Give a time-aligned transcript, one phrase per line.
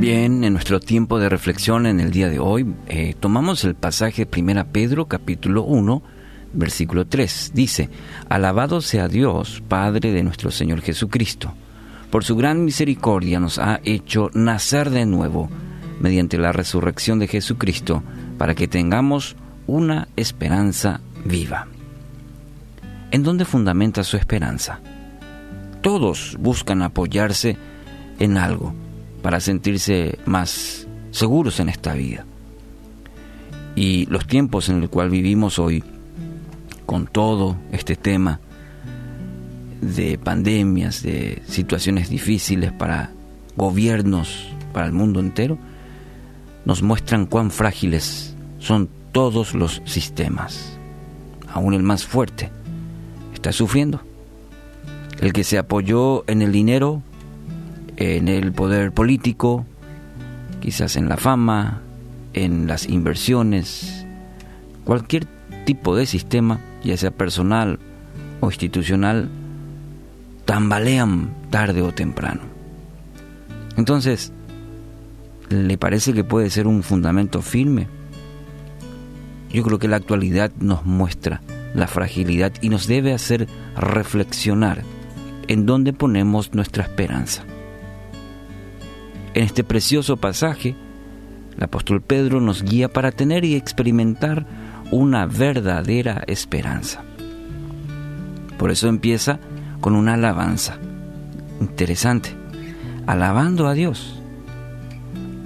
[0.00, 5.06] nuestro tiempo de reflexión en el día de hoy, eh, tomamos el pasaje 1 Pedro
[5.06, 6.02] capítulo 1,
[6.54, 7.50] versículo 3.
[7.52, 7.90] Dice,
[8.30, 11.52] Alabado sea Dios, Padre de nuestro Señor Jesucristo.
[12.10, 15.50] Por su gran misericordia nos ha hecho nacer de nuevo
[16.00, 18.02] mediante la resurrección de Jesucristo
[18.38, 19.36] para que tengamos
[19.66, 21.68] una esperanza viva.
[23.10, 24.80] ¿En dónde fundamenta su esperanza?
[25.82, 27.58] Todos buscan apoyarse
[28.18, 28.74] en algo
[29.22, 32.24] para sentirse más seguros en esta vida.
[33.76, 35.84] Y los tiempos en el cual vivimos hoy,
[36.86, 38.40] con todo este tema
[39.80, 43.10] de pandemias, de situaciones difíciles para
[43.56, 45.58] gobiernos, para el mundo entero,
[46.64, 50.78] nos muestran cuán frágiles son todos los sistemas.
[51.52, 52.50] Aún el más fuerte
[53.34, 54.00] está sufriendo.
[55.20, 57.02] El que se apoyó en el dinero
[58.00, 59.66] en el poder político,
[60.60, 61.82] quizás en la fama,
[62.32, 64.06] en las inversiones,
[64.84, 65.26] cualquier
[65.66, 67.78] tipo de sistema, ya sea personal
[68.40, 69.28] o institucional,
[70.46, 72.40] tambalean tarde o temprano.
[73.76, 74.32] Entonces,
[75.50, 77.86] ¿le parece que puede ser un fundamento firme?
[79.52, 81.42] Yo creo que la actualidad nos muestra
[81.74, 84.84] la fragilidad y nos debe hacer reflexionar
[85.48, 87.44] en dónde ponemos nuestra esperanza.
[89.34, 90.74] En este precioso pasaje,
[91.56, 94.46] el apóstol Pedro nos guía para tener y experimentar
[94.90, 97.02] una verdadera esperanza.
[98.58, 99.38] Por eso empieza
[99.80, 100.78] con una alabanza.
[101.60, 102.30] Interesante.
[103.06, 104.20] Alabando a Dios.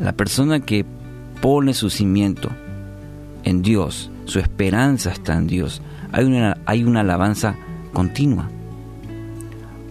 [0.00, 0.84] La persona que
[1.40, 2.50] pone su cimiento
[3.44, 7.56] en Dios, su esperanza está en Dios, hay una, hay una alabanza
[7.92, 8.48] continua.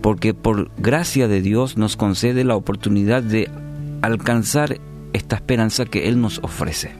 [0.01, 3.49] Porque por gracia de Dios nos concede la oportunidad de
[4.03, 4.79] alcanzar
[5.13, 6.91] esta esperanza que Él nos ofrece.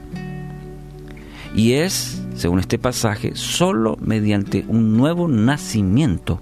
[1.54, 6.40] Y es, según este pasaje, solo mediante un nuevo nacimiento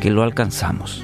[0.00, 1.02] que lo alcanzamos.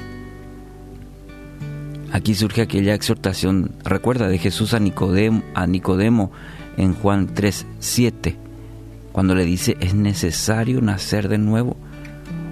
[2.11, 6.31] Aquí surge aquella exhortación, recuerda, de Jesús a Nicodemo, a Nicodemo
[6.77, 8.37] en Juan 3, 7,
[9.11, 11.75] cuando le dice, es necesario nacer de nuevo.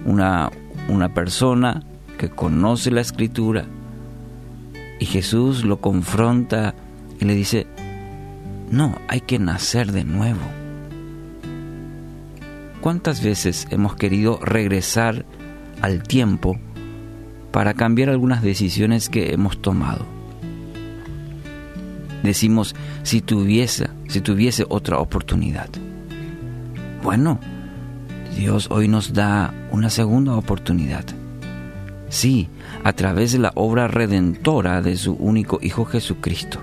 [0.05, 0.51] Una,
[0.89, 1.83] una persona
[2.17, 3.65] que conoce la escritura,
[5.03, 6.75] y Jesús lo confronta
[7.19, 7.67] y le dice,
[8.71, 10.39] no, hay que nacer de nuevo.
[12.79, 15.25] ¿Cuántas veces hemos querido regresar
[15.81, 16.57] al tiempo
[17.51, 20.05] para cambiar algunas decisiones que hemos tomado?
[22.23, 25.67] Decimos, si tuviese, si tuviese otra oportunidad.
[27.03, 27.41] Bueno,
[28.37, 31.03] Dios hoy nos da una segunda oportunidad.
[32.13, 32.47] Sí,
[32.83, 36.59] a través de la obra redentora de su único Hijo Jesucristo.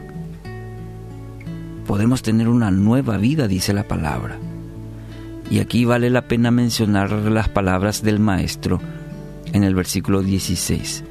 [1.88, 4.38] Podemos tener una nueva vida, dice la palabra.
[5.50, 8.80] Y aquí vale la pena mencionar las palabras del Maestro
[9.52, 11.02] en el versículo 16.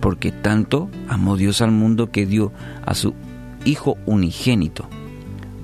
[0.00, 2.50] Porque tanto amó Dios al mundo que dio
[2.86, 3.12] a su
[3.66, 4.88] Hijo unigénito,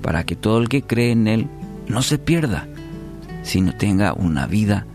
[0.03, 1.47] para que todo el que cree en Él
[1.87, 2.67] no se pierda,
[3.41, 4.85] sino tenga una vida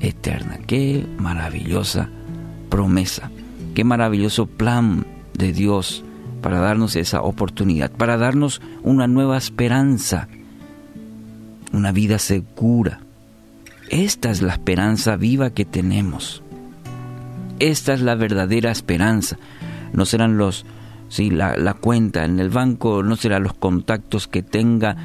[0.00, 0.58] eterna.
[0.66, 2.08] Qué maravillosa
[2.68, 3.30] promesa.
[3.74, 6.04] Qué maravilloso plan de Dios
[6.42, 10.28] para darnos esa oportunidad, para darnos una nueva esperanza,
[11.72, 13.00] una vida segura.
[13.88, 16.42] Esta es la esperanza viva que tenemos.
[17.58, 19.38] Esta es la verdadera esperanza.
[19.92, 20.64] No serán los,
[21.08, 24.96] sí, la, la cuenta en el banco, no serán los contactos que tenga,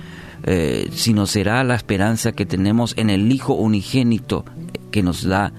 [0.43, 4.45] eh, sino será la esperanza que tenemos en el Hijo unigénito
[4.91, 5.53] que nos da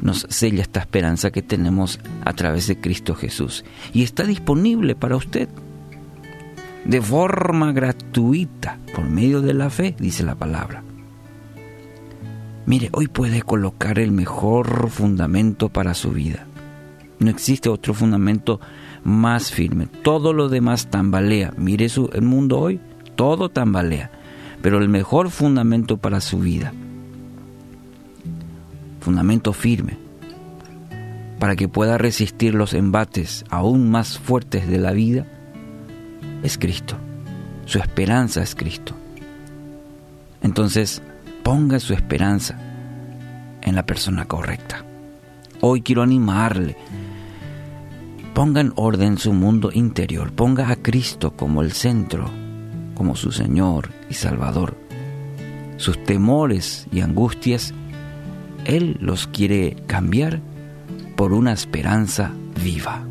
[0.00, 3.64] nos sella esta esperanza que tenemos a través de Cristo Jesús.
[3.92, 5.48] Y está disponible para usted
[6.84, 10.82] de forma gratuita, por medio de la fe, dice la palabra.
[12.66, 16.46] Mire, hoy puede colocar el mejor fundamento para su vida.
[17.18, 18.60] No existe otro fundamento
[19.04, 19.86] más firme.
[19.86, 21.52] Todo lo demás tambalea.
[21.56, 22.80] Mire su, el mundo hoy,
[23.14, 24.10] todo tambalea.
[24.62, 26.72] Pero el mejor fundamento para su vida
[29.02, 29.98] fundamento firme,
[31.38, 35.26] para que pueda resistir los embates aún más fuertes de la vida,
[36.42, 36.96] es Cristo.
[37.66, 38.94] Su esperanza es Cristo.
[40.40, 41.02] Entonces,
[41.42, 42.58] ponga su esperanza
[43.60, 44.84] en la persona correcta.
[45.60, 46.76] Hoy quiero animarle.
[48.34, 50.32] Ponga en orden su mundo interior.
[50.32, 52.30] Ponga a Cristo como el centro,
[52.94, 54.76] como su Señor y Salvador.
[55.76, 57.74] Sus temores y angustias
[58.64, 60.40] él los quiere cambiar
[61.16, 63.04] por una esperanza viva.